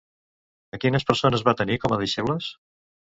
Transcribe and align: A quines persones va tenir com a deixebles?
A 0.77 0.79
quines 0.85 1.05
persones 1.09 1.43
va 1.49 1.55
tenir 1.59 1.75
com 1.83 1.93
a 1.93 1.99
deixebles? 2.05 2.49